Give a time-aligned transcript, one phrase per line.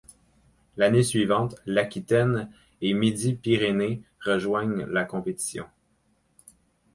[0.77, 2.49] L'année suivante, l'Aquitaine
[2.81, 5.67] et Midi-Pyrénées rejoignent la compétition.